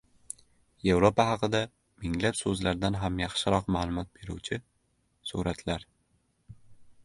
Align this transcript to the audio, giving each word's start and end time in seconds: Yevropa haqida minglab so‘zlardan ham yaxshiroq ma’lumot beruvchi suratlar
Yevropa 0.87 1.25
haqida 1.31 1.61
minglab 2.05 2.39
so‘zlardan 2.39 2.97
ham 3.03 3.21
yaxshiroq 3.25 3.69
ma’lumot 3.77 4.11
beruvchi 4.17 4.59
suratlar 5.33 5.89